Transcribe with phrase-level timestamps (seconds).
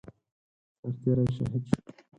[0.79, 1.77] سرتيری شهید شو